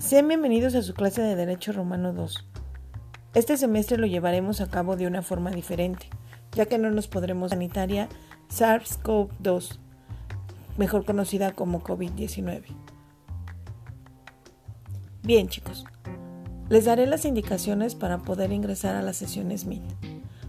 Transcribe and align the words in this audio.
Sean 0.00 0.26
bienvenidos 0.26 0.74
a 0.74 0.82
su 0.82 0.92
clase 0.92 1.22
de 1.22 1.36
Derecho 1.36 1.72
Romano 1.72 2.12
2. 2.12 2.48
Este 3.32 3.56
semestre 3.56 3.96
lo 3.96 4.08
llevaremos 4.08 4.60
a 4.60 4.68
cabo 4.68 4.96
de 4.96 5.06
una 5.06 5.22
forma 5.22 5.52
diferente, 5.52 6.10
ya 6.52 6.66
que 6.66 6.78
no 6.78 6.90
nos 6.90 7.06
podremos 7.06 7.50
sanitaria 7.50 8.08
SARS-CoV-2, 8.50 9.78
mejor 10.76 11.04
conocida 11.04 11.52
como 11.52 11.84
COVID-19. 11.84 12.64
Bien 15.22 15.46
chicos, 15.48 15.84
les 16.68 16.86
daré 16.86 17.06
las 17.06 17.24
indicaciones 17.24 17.94
para 17.94 18.18
poder 18.18 18.50
ingresar 18.50 18.96
a 18.96 19.02
la 19.02 19.12
sesión 19.12 19.56
Smith. 19.56 19.84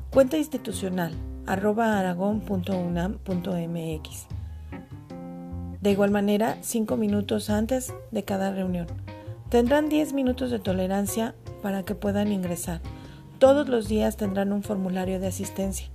Cuenta 0.09 0.37
institucional 0.37 1.13
arroba 1.45 1.99
aragon.unam.mx. 1.99 4.27
De 5.81 5.91
igual 5.91 6.09
manera, 6.09 6.57
5 6.61 6.97
minutos 6.97 7.51
antes 7.51 7.93
de 8.09 8.23
cada 8.23 8.51
reunión. 8.51 8.87
Tendrán 9.55 9.87
10 9.87 10.11
minutos 10.11 10.51
de 10.51 10.59
tolerancia 10.59 11.33
para 11.61 11.85
que 11.85 11.95
puedan 11.95 12.29
ingresar. 12.33 12.81
Todos 13.39 13.69
los 13.69 13.87
días 13.87 14.17
tendrán 14.17 14.51
un 14.51 14.63
formulario 14.63 15.17
de 15.21 15.27
asistencia, 15.27 15.87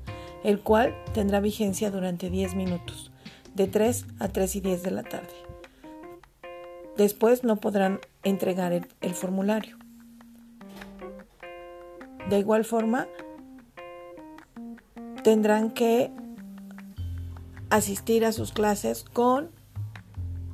el 0.43 0.61
cual 0.61 0.95
tendrá 1.13 1.41
vigencia 1.41 1.91
durante 1.91 2.31
10 2.31 2.55
minutos, 2.55 3.13
de 3.55 3.67
3 3.67 4.07
a 4.19 4.29
3 4.29 4.57
y 4.57 4.61
10 4.61 4.83
de 4.83 4.91
la 4.93 5.03
tarde. 5.03 5.35
Después 6.97 7.45
no 7.45 7.57
podrán 7.57 8.01
entregar 8.23 8.73
el, 8.73 8.89
el 9.03 9.13
formulario. 9.13 9.77
De 12.31 12.39
igual 12.39 12.65
forma, 12.65 13.09
tendrán 15.23 15.71
que 15.71 16.11
asistir 17.69 18.24
a 18.24 18.33
sus 18.33 18.52
clases 18.52 19.05
con 19.05 19.51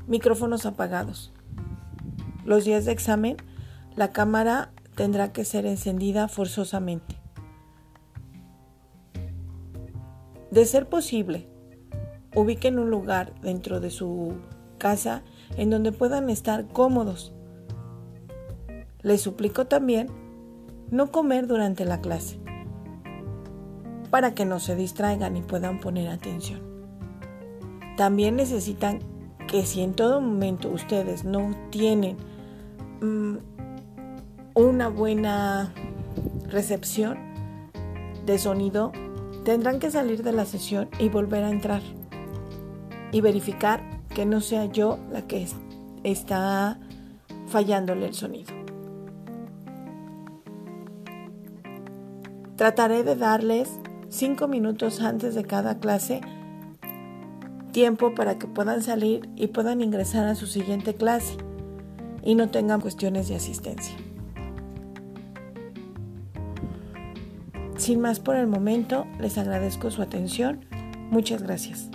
micrófonos 0.08 0.66
apagados. 0.66 1.32
Los 2.46 2.64
días 2.64 2.84
de 2.84 2.92
examen, 2.92 3.36
la 3.96 4.12
cámara 4.12 4.70
tendrá 4.94 5.32
que 5.32 5.44
ser 5.44 5.66
encendida 5.66 6.28
forzosamente. 6.28 7.18
De 10.52 10.64
ser 10.64 10.88
posible, 10.88 11.48
ubiquen 12.36 12.78
un 12.78 12.88
lugar 12.88 13.34
dentro 13.42 13.80
de 13.80 13.90
su 13.90 14.34
casa 14.78 15.24
en 15.56 15.70
donde 15.70 15.90
puedan 15.90 16.30
estar 16.30 16.68
cómodos. 16.68 17.32
Les 19.02 19.20
suplico 19.20 19.66
también 19.66 20.06
no 20.92 21.10
comer 21.10 21.48
durante 21.48 21.84
la 21.84 22.00
clase 22.00 22.38
para 24.08 24.36
que 24.36 24.44
no 24.44 24.60
se 24.60 24.76
distraigan 24.76 25.36
y 25.36 25.42
puedan 25.42 25.80
poner 25.80 26.08
atención. 26.08 26.60
También 27.96 28.36
necesitan 28.36 29.00
que 29.48 29.66
si 29.66 29.82
en 29.82 29.94
todo 29.94 30.20
momento 30.20 30.68
ustedes 30.68 31.24
no 31.24 31.50
tienen 31.70 32.16
mm, 33.00 33.36
una 34.54 34.88
buena 34.88 35.72
recepción 36.48 37.18
de 38.24 38.38
sonido, 38.38 38.92
tendrán 39.44 39.78
que 39.78 39.90
salir 39.90 40.22
de 40.22 40.32
la 40.32 40.44
sesión 40.44 40.88
y 40.98 41.08
volver 41.08 41.44
a 41.44 41.50
entrar 41.50 41.82
y 43.12 43.20
verificar 43.20 43.82
que 44.14 44.26
no 44.26 44.40
sea 44.40 44.66
yo 44.66 44.98
la 45.12 45.22
que 45.22 45.46
está 46.02 46.78
fallándole 47.46 48.06
el 48.06 48.14
sonido. 48.14 48.52
Trataré 52.56 53.02
de 53.04 53.16
darles 53.16 53.78
cinco 54.08 54.48
minutos 54.48 55.00
antes 55.00 55.34
de 55.34 55.44
cada 55.44 55.78
clase 55.78 56.22
tiempo 57.72 58.14
para 58.14 58.38
que 58.38 58.46
puedan 58.46 58.82
salir 58.82 59.28
y 59.36 59.48
puedan 59.48 59.82
ingresar 59.82 60.26
a 60.26 60.34
su 60.34 60.46
siguiente 60.46 60.94
clase 60.94 61.36
y 62.26 62.34
no 62.34 62.50
tengan 62.50 62.80
cuestiones 62.80 63.28
de 63.28 63.36
asistencia. 63.36 63.96
Sin 67.78 68.00
más 68.00 68.18
por 68.18 68.34
el 68.36 68.48
momento, 68.48 69.06
les 69.20 69.38
agradezco 69.38 69.90
su 69.92 70.02
atención. 70.02 70.66
Muchas 71.10 71.42
gracias. 71.42 71.88